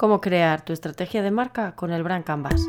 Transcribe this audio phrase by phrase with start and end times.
[0.00, 2.66] Cómo crear tu estrategia de marca con el Brand Canvas.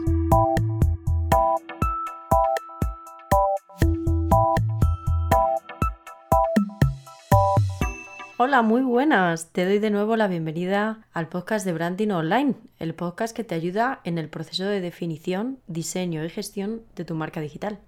[8.35, 9.49] Hola, muy buenas.
[9.53, 13.55] Te doy de nuevo la bienvenida al podcast de Branding Online, el podcast que te
[13.55, 17.79] ayuda en el proceso de definición, diseño y gestión de tu marca digital.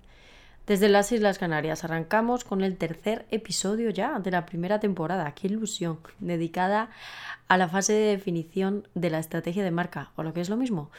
[0.65, 5.47] Desde las Islas Canarias arrancamos con el tercer episodio ya de la primera temporada, qué
[5.47, 6.89] ilusión, dedicada
[7.49, 10.55] a la fase de definición de la estrategia de marca, o lo que es lo
[10.55, 10.89] mismo,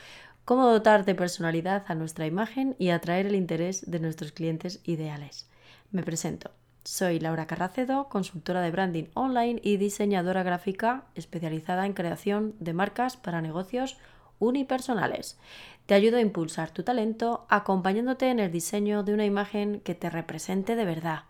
[0.45, 5.49] cómo dotar de personalidad a nuestra imagen y atraer el interés de nuestros clientes ideales.
[5.93, 6.51] Me presento.
[6.85, 13.17] Soy Laura Carracedo, consultora de branding online y diseñadora gráfica especializada en creación de marcas
[13.17, 13.97] para negocios
[14.39, 15.39] unipersonales.
[15.87, 20.11] Te ayudo a impulsar tu talento acompañándote en el diseño de una imagen que te
[20.11, 21.25] represente de verdad,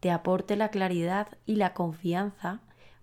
[0.00, 2.60] te aporte la claridad y la confianza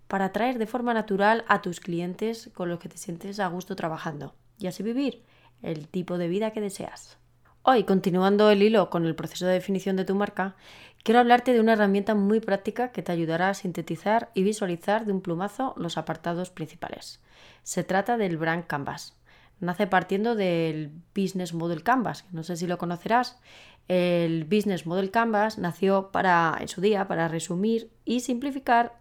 [0.07, 3.75] para atraer de forma natural a tus clientes con los que te sientes a gusto
[3.75, 5.23] trabajando y así vivir
[5.61, 7.17] el tipo de vida que deseas.
[7.63, 10.55] Hoy, continuando el hilo con el proceso de definición de tu marca,
[11.03, 15.13] quiero hablarte de una herramienta muy práctica que te ayudará a sintetizar y visualizar de
[15.13, 17.19] un plumazo los apartados principales.
[17.63, 19.17] Se trata del Brand Canvas.
[19.59, 23.39] Nace partiendo del Business Model Canvas, no sé si lo conocerás.
[23.87, 28.99] El Business Model Canvas nació para, en su día, para resumir y simplificar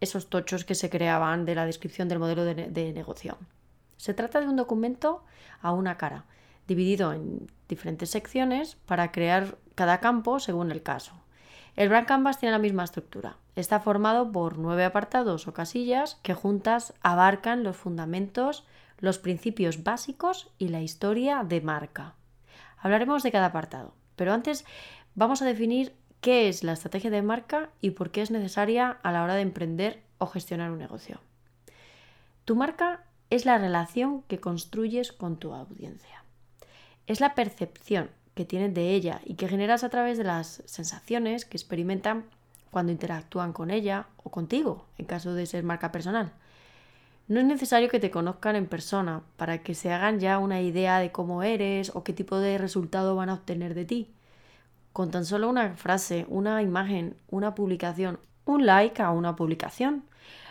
[0.00, 3.38] esos tochos que se creaban de la descripción del modelo de, de negocio.
[3.96, 5.24] Se trata de un documento
[5.60, 6.24] a una cara
[6.68, 11.14] dividido en diferentes secciones para crear cada campo según el caso.
[11.74, 13.36] El Brand Canvas tiene la misma estructura.
[13.56, 18.66] Está formado por nueve apartados o casillas que juntas abarcan los fundamentos,
[18.98, 22.14] los principios básicos y la historia de marca.
[22.78, 24.64] Hablaremos de cada apartado, pero antes
[25.14, 29.12] vamos a definir qué es la estrategia de marca y por qué es necesaria a
[29.12, 31.20] la hora de emprender o gestionar un negocio.
[32.44, 36.18] Tu marca es la relación que construyes con tu audiencia
[37.08, 41.44] es la percepción que tienes de ella y que generas a través de las sensaciones
[41.44, 42.26] que experimentan
[42.70, 46.32] cuando interactúan con ella o contigo, en caso de ser marca personal.
[47.28, 50.98] No es necesario que te conozcan en persona para que se hagan ya una idea
[50.98, 54.10] de cómo eres o qué tipo de resultado van a obtener de ti.
[54.94, 60.04] Con tan solo una frase, una imagen, una publicación, un like a una publicación,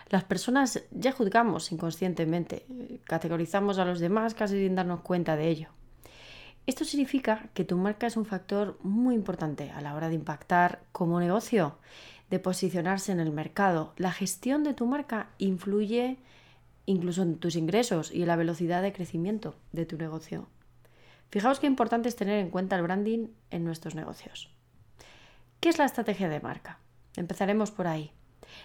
[0.10, 2.68] las personas ya juzgamos inconscientemente,
[3.06, 5.70] categorizamos a los demás casi sin darnos cuenta de ello.
[6.68, 10.84] Esto significa que tu marca es un factor muy importante a la hora de impactar
[10.92, 11.80] como negocio,
[12.30, 13.94] de posicionarse en el mercado.
[13.98, 16.20] La gestión de tu marca influye
[16.88, 20.48] incluso en tus ingresos y en la velocidad de crecimiento de tu negocio.
[21.30, 24.50] Fijaos qué importante es tener en cuenta el branding en nuestros negocios.
[25.60, 26.80] ¿Qué es la estrategia de marca?
[27.16, 28.12] Empezaremos por ahí.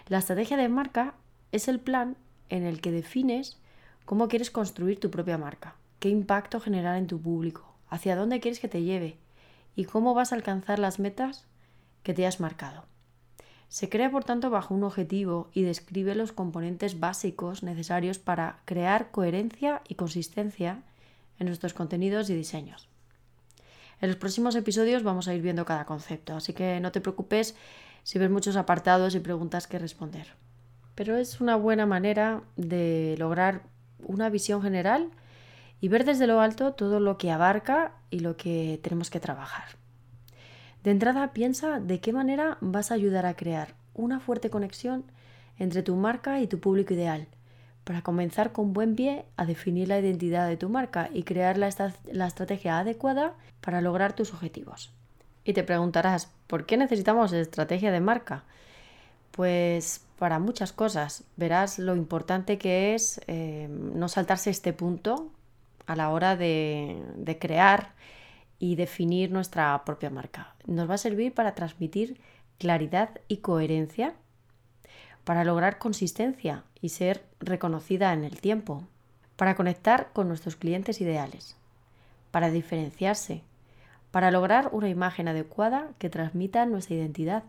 [0.08, 1.14] La estrategia de marca
[1.50, 2.16] es el plan
[2.48, 3.58] en el que defines
[4.04, 8.60] cómo quieres construir tu propia marca, qué impacto generar en tu público, hacia dónde quieres
[8.60, 9.18] que te lleve
[9.74, 11.46] y cómo vas a alcanzar las metas
[12.04, 12.84] que te has marcado.
[13.72, 19.10] Se crea, por tanto, bajo un objetivo y describe los componentes básicos necesarios para crear
[19.10, 20.82] coherencia y consistencia
[21.38, 22.86] en nuestros contenidos y diseños.
[24.02, 27.56] En los próximos episodios vamos a ir viendo cada concepto, así que no te preocupes
[28.02, 30.26] si ves muchos apartados y preguntas que responder.
[30.94, 33.62] Pero es una buena manera de lograr
[34.00, 35.08] una visión general
[35.80, 39.81] y ver desde lo alto todo lo que abarca y lo que tenemos que trabajar.
[40.82, 45.04] De entrada piensa de qué manera vas a ayudar a crear una fuerte conexión
[45.58, 47.28] entre tu marca y tu público ideal,
[47.84, 51.68] para comenzar con buen pie a definir la identidad de tu marca y crear la,
[51.68, 54.92] estrategia adecuada para lograr tus objetivos.
[55.44, 58.44] Y te preguntarás, ¿por qué necesitamos estrategia de marca?
[59.32, 61.24] Pues para muchas cosas.
[61.36, 65.32] Verás lo importante que es eh, no saltarse este punto
[65.86, 67.92] a la hora de, crear
[68.62, 70.54] y definir nuestra propia marca.
[70.66, 72.20] Nos va a servir para transmitir
[72.58, 74.14] claridad y coherencia,
[75.24, 78.84] para lograr consistencia y ser reconocida en el tiempo,
[79.34, 81.56] para conectar con nuestros clientes ideales,
[82.30, 83.42] para diferenciarse,
[84.12, 87.42] para lograr una imagen adecuada que transmita nuestra identidad,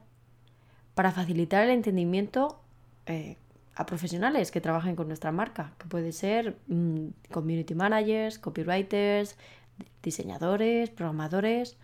[0.95, 2.59] para facilitar el entendimiento
[3.05, 3.37] eh,
[3.75, 9.37] a profesionales que trabajen con nuestra marca, que puede ser mm, community managers, copywriters,
[10.01, 11.77] diseñadores, programadores,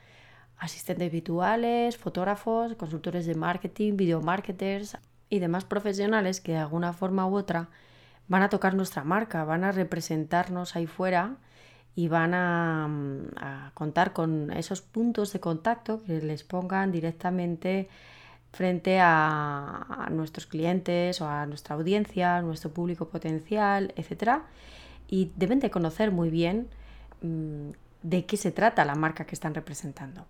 [0.57, 4.97] asistentes virtuales, fotógrafos, consultores de marketing, video marketers
[5.30, 7.69] y demás profesionales que de alguna forma u otra
[8.27, 11.38] van a tocar nuestra marca, van a representarnos ahí fuera
[11.95, 17.89] y van a, mm, contar con esos puntos de contacto que les pongan directamente
[18.51, 24.44] frente a, nuestros clientes o a nuestra audiencia, a nuestro público potencial, etc.
[25.07, 26.68] y deben de conocer muy bien
[27.21, 30.25] de qué se trata la marca que están representando.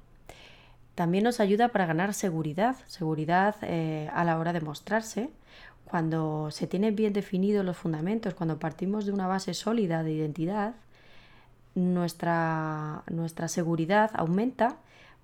[0.96, 5.30] También nos ayuda para ganar seguridad, seguridad eh, a la hora de mostrarse.
[5.86, 10.76] Cuando se tienen bien definidos los fundamentos, cuando partimos de una base sólida de identidad,
[11.74, 14.78] nuestra, nuestra seguridad aumenta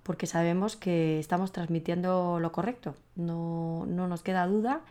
[0.05, 4.81] porque sabemos que estamos transmitiendo lo correcto, no, nos queda duda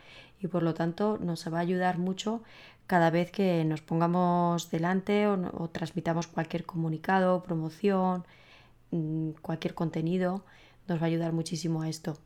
[0.41, 2.43] y por lo tanto nos va a ayudar mucho
[2.87, 8.25] cada vez que nos pongamos delante o, transmitamos cualquier comunicado, promoción,
[8.91, 10.45] mm, cualquier contenido,
[10.87, 12.17] nos va a ayudar muchísimo a esto.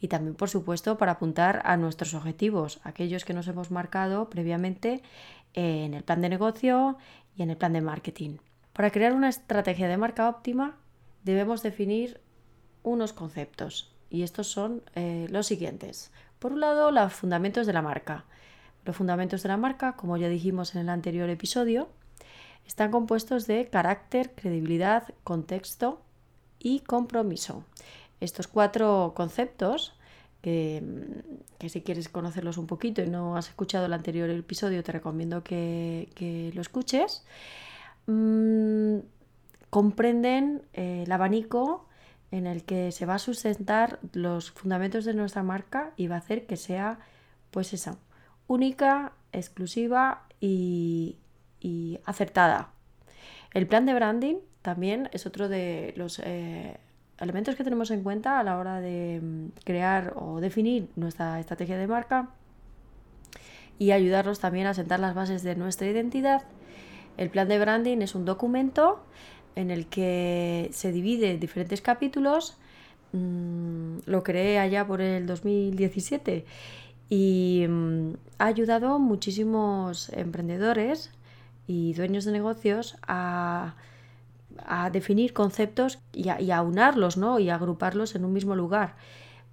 [0.00, 5.02] Y también, por supuesto, para apuntar a nuestros objetivos, aquellos que nos hemos marcado previamente
[5.54, 6.96] en el plan de negocio
[7.36, 8.38] y en el plan de marketing.
[8.72, 10.76] Para crear una estrategia de marca óptima
[11.24, 12.20] debemos definir
[12.82, 16.12] unos conceptos y estos son eh, los siguientes.
[16.38, 18.24] Por un lado, los fundamentos de la marca.
[18.88, 21.90] Los fundamentos de la marca, como ya dijimos en el anterior episodio,
[22.66, 26.00] están compuestos de carácter, credibilidad, contexto
[26.58, 27.64] y compromiso.
[28.18, 29.92] Estos cuatro conceptos,
[30.40, 30.82] que,
[31.68, 36.50] si quieres conocerlos un poquito y no has escuchado el anterior episodio, te recomiendo que,
[36.54, 37.26] lo escuches.
[38.06, 39.00] Mm,
[39.68, 41.86] comprenden eh, el abanico
[42.30, 46.20] en el que se va a sustentar los fundamentos de nuestra marca y va a
[46.20, 47.00] hacer que sea,
[47.50, 47.98] pues esa,
[48.48, 51.16] única, exclusiva y,
[52.04, 52.70] acertada.
[53.54, 56.76] El plan de branding también es otro de los eh,
[57.18, 61.78] elementos que tenemos en cuenta a la hora de mm, crear o definir nuestra estrategia
[61.78, 62.30] de marca
[63.78, 66.42] y ayudarnos también a sentar las bases de nuestra identidad
[67.18, 69.00] el plan de branding es un documento
[69.56, 72.56] en el que se divide en diferentes capítulos.
[73.12, 76.46] Mm, lo creé allá por el 2017
[77.08, 81.10] y mm, ha ayudado a muchísimos emprendedores
[81.66, 83.74] y dueños de negocios a,
[84.92, 87.38] definir conceptos y a, y unarlos ¿no?
[87.38, 88.96] y agruparlos en un mismo lugar.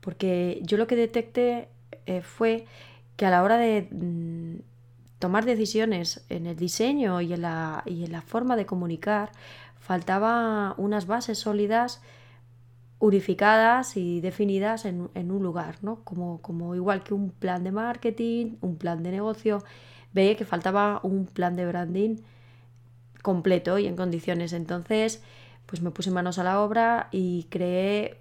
[0.01, 1.69] Porque yo lo que detecté
[2.05, 2.65] eh, fue
[3.15, 4.61] que a la hora de mm,
[5.19, 9.31] tomar decisiones en el diseño y en la, y en la forma de comunicar,
[9.79, 12.01] faltaba unas bases sólidas
[12.99, 16.03] unificadas y definidas en, un lugar, ¿no?
[16.03, 19.63] Como, como, igual que un plan de marketing, un plan de negocio,
[20.13, 22.17] veía que faltaba un plan de branding
[23.21, 24.53] completo y en condiciones.
[24.53, 25.21] Entonces,
[25.65, 28.17] pues me puse manos a la obra y creé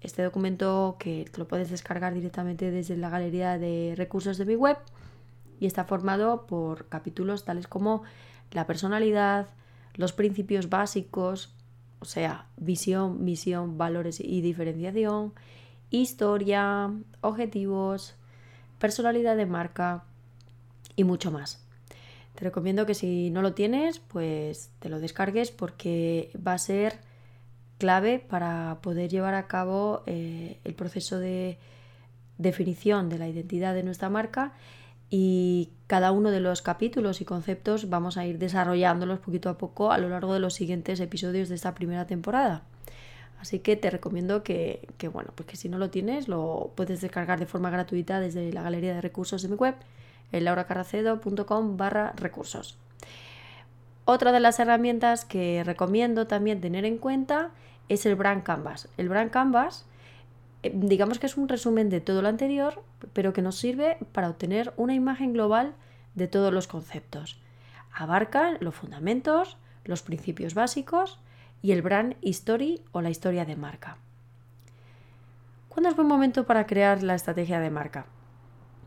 [0.00, 4.78] este documento que lo puedes descargar directamente desde la galería de recursos de mi web
[5.60, 8.02] y está formado por capítulos tales como
[8.50, 9.48] la personalidad,
[9.94, 11.54] los principios básicos,
[12.00, 15.32] o sea, visión, misión, valores y diferenciación,
[15.90, 16.90] historia,
[17.20, 18.14] objetivos,
[18.78, 20.04] personalidad de marca
[20.94, 21.62] y mucho más.
[22.34, 26.98] Te recomiendo que si no lo tienes, pues te lo descargues porque va a ser
[27.78, 31.58] clave para poder llevar a cabo eh, el proceso de
[32.38, 34.52] definición de la identidad de nuestra marca
[35.10, 39.92] y cada uno de los capítulos y conceptos vamos a ir desarrollándolos poquito a poco
[39.92, 42.62] a lo largo de los siguientes episodios de esta primera temporada.
[43.40, 47.38] Así que te recomiendo que, bueno, pues que si no lo tienes, lo puedes descargar
[47.38, 49.74] de forma gratuita desde la galería de recursos de mi web,
[50.32, 52.76] en lauracarracedo.com barra recursos.
[54.04, 57.50] Otra de las herramientas que recomiendo también tener en cuenta
[57.88, 58.88] es el Brand Canvas.
[58.96, 59.84] El Brand Canvas
[60.62, 62.82] digamos que es un resumen de todo lo anterior,
[63.12, 65.74] pero que nos sirve para obtener una imagen global
[66.14, 67.40] de todos los conceptos.
[67.92, 71.20] Abarca los fundamentos, los principios básicos
[71.62, 73.98] y el brand history o la historia de marca.
[75.68, 78.06] ¿Cuándo es buen momento para crear la estrategia de marca?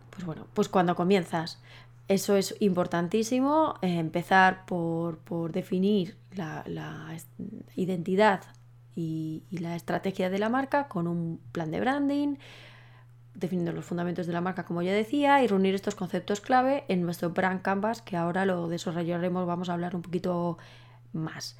[0.09, 1.61] Pues bueno, pues cuando comienzas.
[2.07, 5.19] Eso es importantísimo, eh, empezar por,
[5.51, 7.15] definir la, la
[7.75, 8.41] identidad
[8.95, 12.35] y, la estrategia de la marca con un plan de branding,
[13.33, 17.03] definiendo los fundamentos de la marca, como ya decía, y reunir estos conceptos clave en
[17.03, 20.57] nuestro brand canvas, que ahora lo desarrollaremos, vamos a hablar un poquito
[21.13, 21.57] más.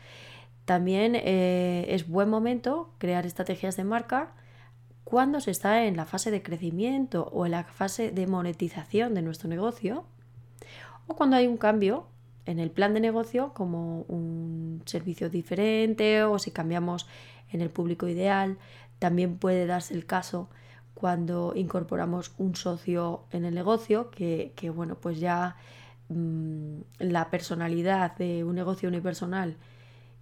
[0.65, 4.33] También eh, es buen momento crear estrategias de marca
[5.03, 9.24] cuando se está en la fase de crecimiento o en la fase de monetización de
[9.24, 10.05] nuestro negocio,
[11.07, 12.05] o cuando hay un cambio
[12.50, 17.08] en el plan de negocio como un servicio diferente o si cambiamos
[17.51, 18.58] en el público ideal.
[18.98, 20.50] También puede darse el caso
[20.96, 25.58] cuando incorporamos un socio en el negocio que, bueno, pues ya
[26.10, 29.56] mm, la personalidad de un negocio unipersonal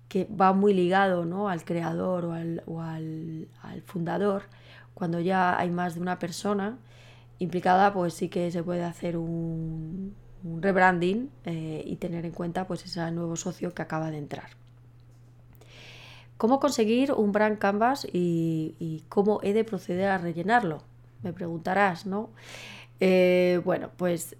[0.09, 1.47] que va muy ligado ¿no?
[1.47, 3.47] al creador o, al, o al
[3.85, 4.43] fundador,
[4.93, 6.77] cuando ya hay más de una persona
[7.39, 10.15] implicada, pues sí que se puede hacer un,
[10.53, 14.49] un rebranding eh, y tener en cuenta pues ese nuevo socio que acaba de entrar.
[16.37, 20.83] ¿Cómo conseguir un brand canvas y, cómo he de proceder a rellenarlo?
[21.23, 22.29] Me preguntarás, ¿no?
[22.99, 24.35] Eh, bueno, pues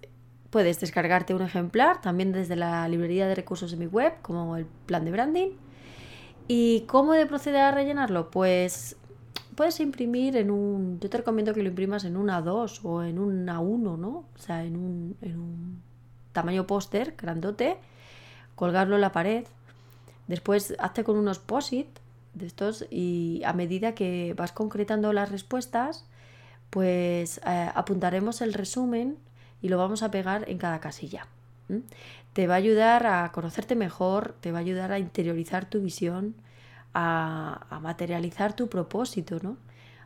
[0.50, 4.66] puedes descargarte un ejemplar también desde la librería de recursos de mi web, como el
[4.86, 5.50] plan de branding.
[6.46, 8.30] ¿Y cómo he de proceder a rellenarlo?
[8.30, 8.96] Pues
[9.58, 11.00] puedes imprimir en un.
[11.00, 14.08] Yo te recomiendo que lo imprimas en una 2 o en una 1, ¿no?
[14.08, 15.82] O sea, en un, en un
[16.38, 17.78] tamaño póster grandote,
[18.54, 19.44] colgarlo en la pared.
[20.28, 21.88] Después hazte con unos POSIT
[22.34, 26.06] de estos y a medida que vas concretando las respuestas,
[26.70, 29.18] pues eh, apuntaremos el resumen
[29.60, 31.26] y lo vamos a pegar en cada casilla.
[32.34, 36.36] Te va a ayudar a conocerte mejor, te va a ayudar a interiorizar tu visión,
[36.94, 39.56] a, materializar tu propósito, ¿no?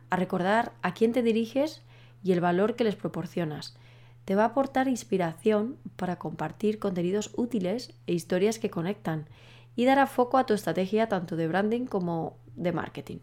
[0.09, 1.83] A recordar a quién te diriges
[2.23, 3.77] y el valor que les proporcionas.
[4.25, 9.27] Te va a aportar inspiración para compartir contenidos útiles e historias que conectan
[9.75, 13.17] y dará foco a tu estrategia tanto de branding como de marketing.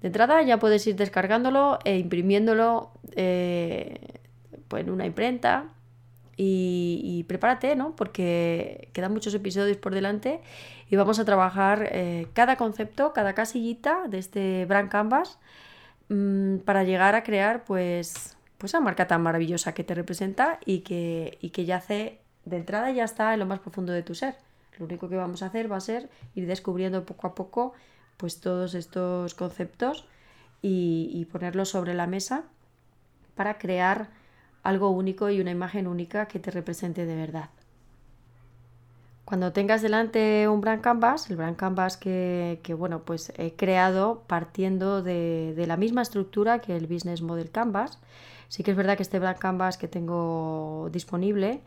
[0.00, 4.20] De entrada ya puedes ir descargándolo e imprimiéndolo eh,
[4.68, 5.72] pues en una imprenta
[6.38, 7.96] y, prepárate, ¿no?
[7.96, 10.42] Porque quedan muchos episodios por delante
[10.90, 15.38] y vamos a trabajar eh, cada concepto, cada casillita de este Brand Canvas
[16.10, 20.80] mm, para llegar a crear pues, pues esa marca tan maravillosa que te representa y
[20.80, 24.14] que, y que ya hace de entrada ya está en lo más profundo de tu
[24.14, 24.36] ser.
[24.78, 27.72] Lo único que vamos a hacer va a ser ir descubriendo poco a poco
[28.16, 30.06] pues todos estos conceptos
[30.62, 32.44] y, y ponerlos sobre la mesa
[33.34, 34.08] para crear
[34.62, 37.50] algo único y una imagen única que te represente de verdad.
[39.26, 45.02] Cuando tengas delante un brand canvas, el brand canvas que, bueno, pues he creado partiendo
[45.02, 47.98] de, la misma estructura que el business model canvas,
[48.48, 51.60] sí que es verdad que este brand canvas que tengo disponible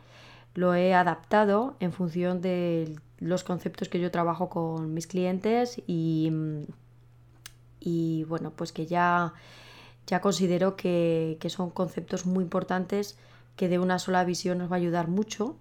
[0.54, 6.32] lo he adaptado en función de los conceptos que yo trabajo con mis clientes y,
[7.78, 9.34] y bueno, pues que ya
[10.10, 13.16] ya considero que, son conceptos muy importantes
[13.56, 15.56] que de una sola visión nos va a ayudar mucho.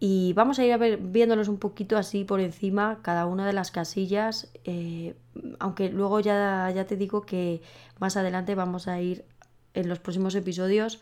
[0.00, 3.52] Y vamos a ir a ver, viéndolos un poquito así por encima, cada una de
[3.52, 5.14] las casillas, eh,
[5.58, 7.60] aunque luego ya, ya te digo que
[7.98, 9.24] más adelante vamos a ir
[9.74, 11.00] en los próximos episodios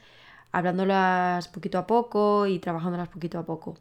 [0.53, 3.77] hablándolas poquito a poco y trabajándolas poquito a poco.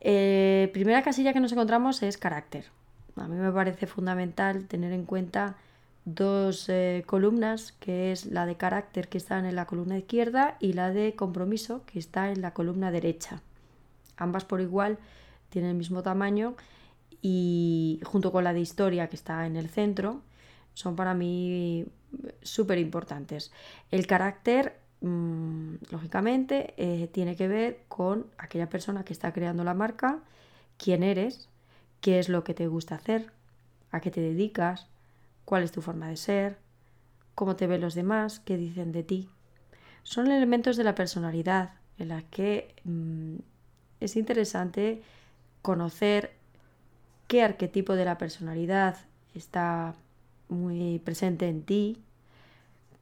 [0.00, 2.66] Eh, primera casilla que nos encontramos es carácter.
[3.16, 5.56] A mí me parece fundamental tener en cuenta
[6.04, 10.72] dos eh, columnas, que es la de carácter que está en la columna izquierda y
[10.72, 13.42] la de compromiso que está en la columna derecha.
[14.16, 14.98] Ambas por igual
[15.50, 16.54] tienen el mismo tamaño
[17.20, 20.22] y junto con la de historia que está en el centro
[20.78, 21.86] son para mí
[22.40, 23.50] súper importantes.
[23.90, 29.74] El carácter, mm, lógicamente, eh, tiene que ver con aquella persona que está creando la
[29.74, 30.20] marca,
[30.76, 31.48] quién eres,
[32.00, 33.32] qué es lo que te gusta hacer,
[33.90, 34.86] a qué te dedicas,
[35.44, 36.58] cuál es tu forma de ser,
[37.34, 39.28] cómo te ven los demás, qué dicen de ti.
[40.04, 43.38] Son elementos de la personalidad en la que mm,
[43.98, 45.02] es interesante
[45.60, 46.34] conocer
[47.26, 48.96] qué arquetipo de la personalidad
[49.34, 49.96] está
[50.48, 51.98] muy presente en ti,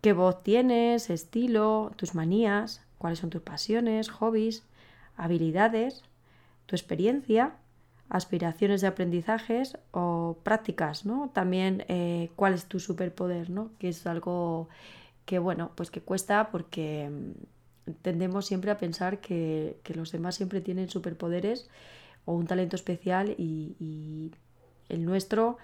[0.00, 4.64] qué voz tienes, estilo, tus manías, cuáles son tus pasiones, hobbies,
[5.16, 6.02] habilidades,
[6.66, 7.56] tu experiencia
[8.08, 11.30] aspiraciones de aprendizajes o prácticas, ¿no?
[11.32, 13.70] También eh, cuál es tu superpoder, ¿no?
[13.78, 14.68] Que es algo
[15.24, 20.60] que, bueno, pues que cuesta porque mm, tendemos siempre a pensar que, los demás siempre
[20.60, 21.68] tienen superpoderes
[22.24, 24.32] o un talento especial y,
[24.88, 25.58] el nuestro,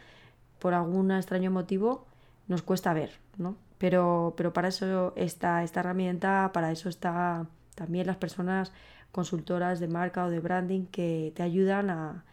[0.63, 2.07] por algún extraño motivo,
[2.47, 3.57] nos cuesta ver, ¿no?
[3.79, 8.71] Pero, pero para eso está esta herramienta, para eso está también las personas
[9.11, 12.25] consultoras de marca o de branding que te ayudan a,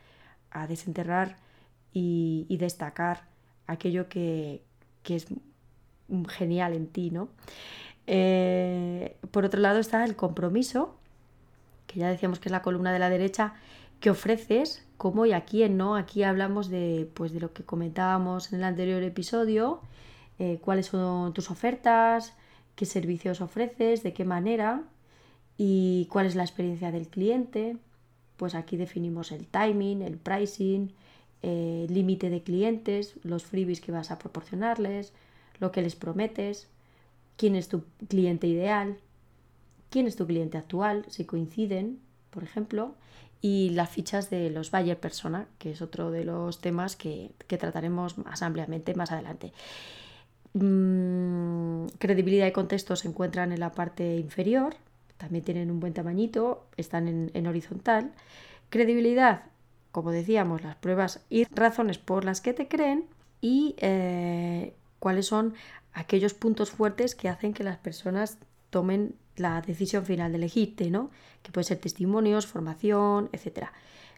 [0.51, 1.37] a desenterrar
[1.91, 3.23] y, destacar
[3.65, 4.61] aquello que,
[5.05, 5.25] es
[6.27, 7.29] genial en ti, ¿no?
[8.05, 10.95] Eh, por otro lado está el compromiso,
[11.87, 13.55] que ya decíamos que es la columna de la derecha,
[13.99, 15.95] que ofreces, cómo y a quién, ¿no?
[15.95, 19.81] Aquí hablamos de, pues, de lo que comentábamos en el anterior episodio,
[20.39, 22.33] eh, cuáles son tus ofertas,
[22.75, 24.83] qué servicios ofreces, de qué manera
[25.57, 27.77] y cuál es la experiencia del cliente
[28.39, 30.93] pues aquí definimos el timing, el pricing,
[31.41, 35.11] eh, límite de clientes, los freebies que vas a proporcionarles,
[35.59, 36.69] lo que les prometes,
[37.35, 38.97] quién es tu cliente ideal,
[39.89, 42.95] quién es tu cliente actual, si coinciden, por ejemplo,
[43.41, 48.17] y las fichas de los buyer persona, que es otro de los temas que, trataremos
[48.17, 49.53] más ampliamente más adelante.
[50.53, 54.75] Mm, credibilidad y contexto se encuentran en la parte inferior,
[55.17, 58.11] también tienen un buen tamañito, están en, horizontal.
[58.69, 59.43] Credibilidad,
[59.91, 63.05] como decíamos, las pruebas y razones por las que te creen
[63.41, 65.55] y eh, cuáles son
[65.93, 68.37] aquellos puntos fuertes que hacen que las personas
[68.69, 71.11] tomen la decisión final de elegirte, ¿no?
[71.43, 73.67] Que puede ser testimonios, formación, etc.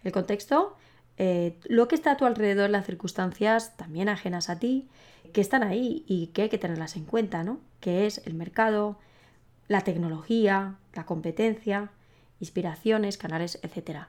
[0.04, 0.75] El contexto,
[1.18, 4.88] eh, lo que está a tu alrededor, las circunstancias también ajenas a ti,
[5.34, 7.60] que están ahí y que hay que tenerlas en cuenta, ¿no?
[7.80, 8.98] Que es el mercado,
[9.68, 11.92] la tecnología, la competencia,
[12.40, 14.08] inspiraciones, canales, etc.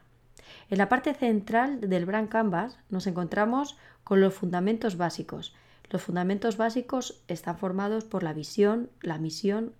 [0.69, 5.53] En la parte central del Brand Canvas nos encontramos con los fundamentos básicos.
[5.93, 9.73] Los fundamentos básicos están formados por la visión, la misión,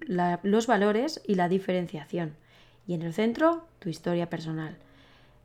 [0.43, 2.36] los valores y la diferenciación.
[2.86, 4.77] Y en el centro, tu historia personal.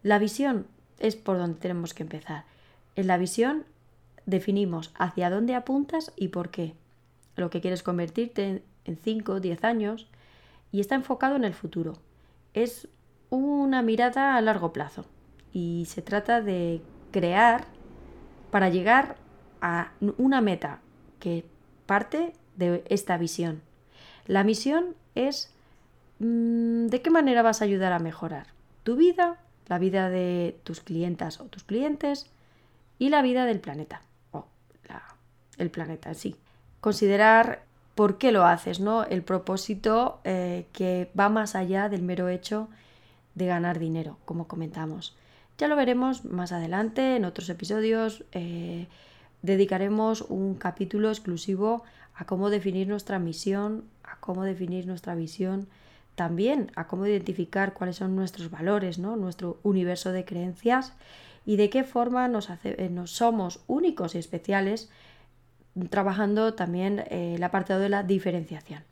[0.02, 0.66] La visión
[0.98, 2.44] es por donde tenemos que empezar.
[2.96, 3.64] En la visión
[4.26, 6.75] definimos hacia dónde apuntas y por qué.
[7.34, 10.06] Lo que quieres convertirte en 5 o 10 años
[10.70, 11.94] y está enfocado en el futuro.
[12.52, 12.88] Es
[13.30, 15.06] una mirada a largo plazo
[15.50, 17.64] y se trata de crear
[18.50, 19.16] para llegar
[19.60, 20.80] a una meta
[21.20, 21.44] que
[21.86, 23.62] parte de esta visión.
[24.26, 25.52] La misión es
[26.18, 28.48] mm, de qué manera vas a ayudar a mejorar
[28.82, 32.30] tu vida, la vida de tus clientas o tus clientes
[32.98, 34.46] y la vida del planeta o
[35.58, 36.36] el planeta en sí.
[36.80, 37.62] Considerar
[37.94, 39.04] por qué lo haces, ¿no?
[39.04, 42.68] El propósito eh, que va más allá del mero hecho
[43.34, 45.16] de ganar dinero, como comentamos.
[45.58, 48.24] Ya lo veremos más adelante en otros episodios.
[48.32, 48.86] Eh,
[49.42, 51.83] dedicaremos un capítulo exclusivo
[52.14, 55.68] a cómo definir nuestra misión, a cómo definir nuestra visión,
[56.14, 59.16] también a cómo identificar cuáles son nuestros valores, ¿no?
[59.16, 60.92] nuestro universo de creencias
[61.47, 64.90] y de qué forma nos, eh, somos únicos y especiales,
[65.90, 68.83] trabajando también eh, el apartado de la diferenciación.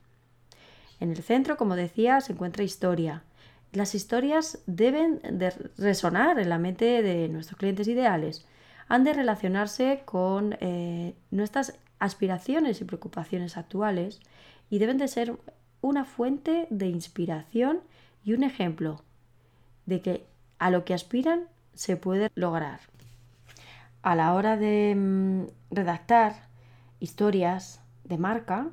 [1.01, 3.25] En el centro, como decía, se encuentra historia,
[3.73, 8.47] las historias deben de resonar en la mente de nuestros clientes ideales.
[8.89, 14.21] Han de relacionarse con eh, nuestras aspiraciones y preocupaciones actuales
[14.71, 15.37] y deben de ser
[15.81, 17.81] una fuente de inspiración
[18.25, 19.03] y un ejemplo
[19.87, 20.27] de que
[20.59, 22.81] a lo que aspiran se puede lograr.
[24.03, 26.35] A la hora de mm, redactar
[27.01, 28.69] historias de marca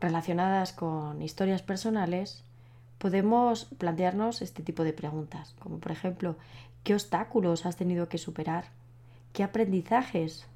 [0.00, 2.44] relacionadas con historias personales,
[2.98, 6.36] podemos plantearnos este tipo de preguntas, como por ejemplo,
[6.84, 8.66] ¿qué obstáculos has tenido que superar?
[9.36, 10.46] ¿Qué aprendizajes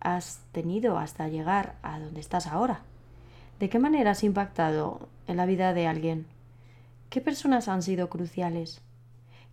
[0.00, 2.80] has tenido hasta llegar a donde estás ahora?
[3.60, 6.26] ¿De qué manera has impactado en la vida de alguien?
[7.10, 8.80] ¿Qué personas han sido cruciales?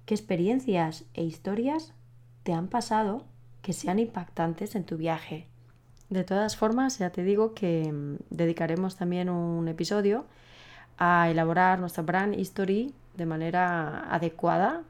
[0.08, 1.94] ¿Qué experiencias e historias
[2.42, 3.24] te han pasado
[3.62, 5.46] que sean impactantes en tu viaje?
[6.10, 10.26] De todas formas, ya te digo que mm, dedicaremos también un episodio
[10.98, 14.82] a elaborar nuestra brand history de manera adecuada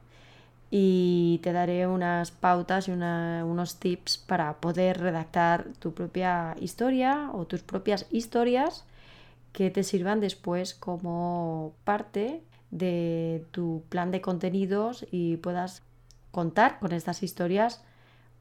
[0.74, 7.44] y te daré unas pautas y unos tips para poder redactar tu propia historia o
[7.44, 8.86] tus propias historias
[9.52, 15.82] que te sirvan después como parte de tu plan de contenidos y puedas
[16.30, 17.84] contar con estas historias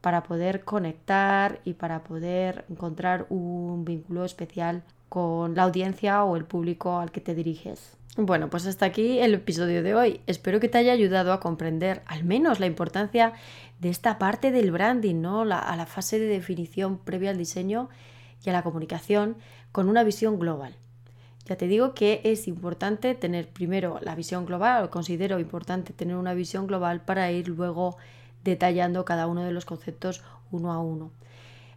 [0.01, 6.45] para poder conectar y para poder encontrar un vínculo especial con la audiencia o el
[6.45, 7.97] público al que te diriges.
[8.17, 10.21] Bueno, pues hasta aquí el episodio de hoy.
[10.27, 13.33] Espero que te haya ayudado a comprender al menos la importancia
[13.79, 15.41] de esta parte del branding, ¿no?
[15.41, 17.89] a la fase de definición previa al diseño
[18.43, 19.37] y a la comunicación
[19.71, 20.75] con una visión global.
[21.45, 26.15] Ya te digo que es importante tener primero la visión global, o considero importante tener
[26.15, 27.97] una visión global para ir luego
[28.43, 31.11] detallando cada uno de los conceptos uno a uno.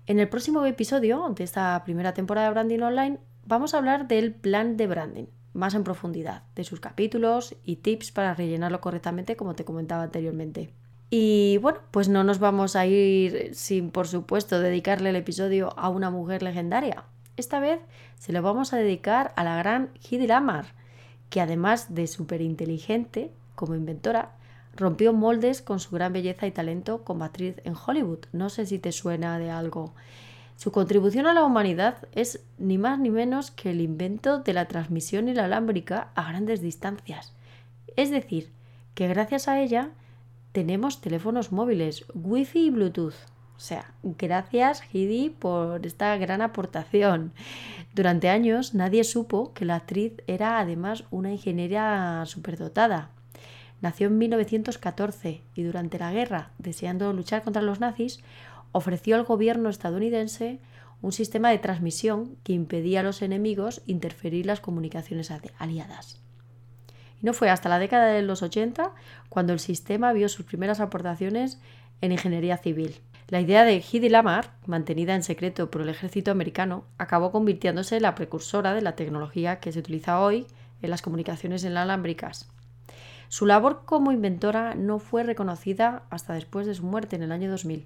[0.06, 4.34] En el próximo episodio de esta primera temporada de Branding Online vamos a hablar del
[4.34, 9.54] plan de branding, más en profundidad, de sus capítulos y tips para rellenarlo correctamente como
[9.54, 10.72] te comentaba anteriormente.
[11.10, 15.88] Y bueno, pues no nos vamos a ir sin, por supuesto, dedicarle el episodio a
[15.88, 17.04] una mujer legendaria.
[17.36, 17.80] Esta vez
[18.18, 20.66] se lo vamos a dedicar a la gran Hedy Lamar,
[21.30, 24.32] que además de súper inteligente como inventora,
[24.76, 28.26] Rompió moldes con su gran belleza y talento como actriz en Hollywood.
[28.32, 29.94] No sé si te suena de algo.
[30.56, 34.66] Su contribución a la humanidad es ni más ni menos que el invento de la
[34.66, 37.34] transmisión inalámbrica a grandes distancias.
[37.96, 38.50] Es decir,
[38.94, 39.90] que gracias a ella
[40.52, 43.14] tenemos teléfonos móviles, wifi y bluetooth.
[43.56, 47.32] O sea, gracias Heidi por esta gran aportación.
[47.94, 53.10] Durante años nadie supo que la actriz era además una ingeniera superdotada.
[53.84, 58.20] Nació en 1914 y durante la guerra, deseando luchar contra los nazis,
[58.72, 60.58] ofreció al gobierno estadounidense
[61.02, 66.18] un sistema de transmisión que impedía a los enemigos interferir las comunicaciones aliadas.
[67.20, 68.94] Y no fue hasta la década de los 80
[69.28, 71.60] cuando el sistema vio sus primeras aportaciones
[72.00, 73.02] en ingeniería civil.
[73.28, 78.04] La idea de Hedy Lamar, mantenida en secreto por el ejército americano, acabó convirtiéndose en
[78.04, 80.46] la precursora de la tecnología que se utiliza hoy
[80.80, 82.48] en las comunicaciones inalámbricas.
[83.34, 87.50] Su labor como inventora no fue reconocida hasta después de su muerte en el año
[87.50, 87.84] 2000.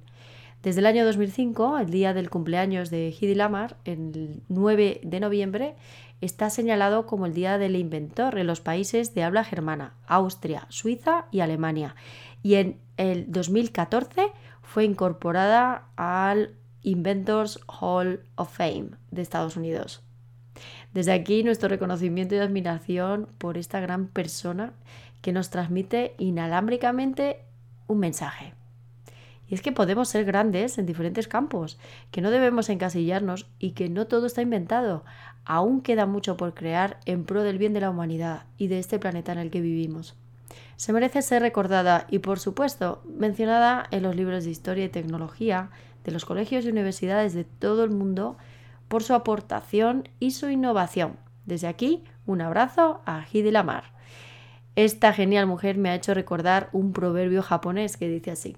[0.62, 5.74] Desde el año 2005, el día del cumpleaños de Hedy Lamar, el 9 de noviembre,
[6.20, 11.24] está señalado como el Día del Inventor en los países de habla germana, Austria, Suiza
[11.30, 11.96] y Alemania.
[12.42, 20.02] Y en el 2014 fue incorporada al Inventors Hall of Fame de Estados Unidos.
[20.92, 24.72] Desde aquí nuestro reconocimiento y admiración por esta gran persona
[25.20, 27.44] que nos transmite inalámbricamente
[27.87, 28.54] un mensaje.
[29.48, 31.78] Y es que podemos ser grandes en diferentes campos,
[32.11, 35.04] que no debemos encasillarnos y que no todo está inventado.
[35.44, 38.98] Aún queda mucho por crear en pro del bien de la humanidad y de este
[38.98, 40.16] planeta en el que vivimos.
[40.76, 45.70] Se merece ser recordada y, por supuesto, mencionada en los libros de historia y tecnología
[46.04, 48.37] de los colegios y universidades de todo el mundo
[48.88, 51.16] por su aportación y su innovación.
[51.46, 53.85] Desde aquí, un abrazo a Hidi Lamar.
[54.79, 58.57] Esta genial mujer me ha hecho recordar un proverbio japonés que dice así: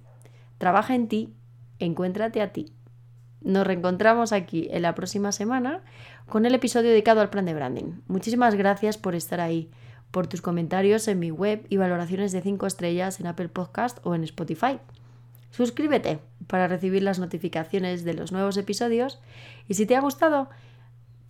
[0.58, 1.32] Trabaja en ti,
[1.78, 2.74] encuéntrate a ti.
[3.40, 5.82] Nos reencontramos aquí en la próxima semana
[6.28, 8.02] con el episodio dedicado al plan de branding.
[8.06, 9.70] Muchísimas gracias por estar ahí,
[10.10, 14.14] por tus comentarios en mi web y valoraciones de 5 estrellas en Apple Podcast o
[14.14, 14.78] en Spotify.
[15.50, 19.22] Suscríbete para recibir las notificaciones de los nuevos episodios
[19.68, 20.50] y si te ha gustado,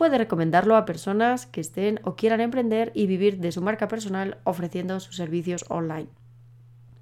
[0.00, 4.38] puedes recomendarlo a personas que estén o quieran emprender y vivir de su marca personal
[4.44, 6.08] ofreciendo sus servicios online.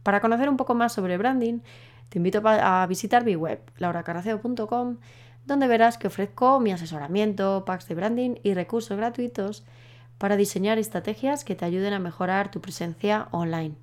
[0.03, 1.61] Para conocer un poco más sobre branding,
[2.09, 4.97] te invito a visitar mi web, lauracaraceo.com,
[5.47, 9.63] donde verás que ofrezco mi asesoramiento, packs de branding y recursos gratuitos
[10.19, 13.77] para diseñar estrategias que te ayuden a mejorar tu presencia online.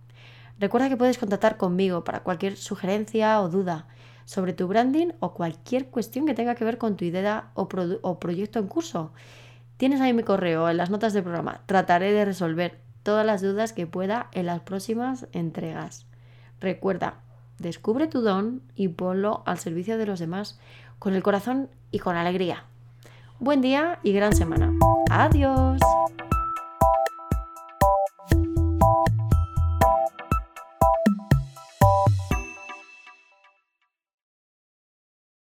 [0.59, 3.87] Recuerda que puedes contactar conmigo para cualquier sugerencia o duda
[4.25, 7.67] sobre tu branding o cualquier cuestión que tenga que ver con tu idea o,
[8.19, 9.13] proyecto en curso.
[9.77, 11.61] Tienes ahí mi correo en las notas del programa.
[11.65, 16.05] Trataré de resolver todas las dudas que pueda en las próximas entregas.
[16.59, 17.21] Recuerda,
[17.59, 20.59] Descubre tu don y ponlo al servicio de los demás
[20.99, 22.65] con el corazón y con alegría.
[23.39, 24.73] Buen día y gran semana.
[25.09, 25.79] Adiós.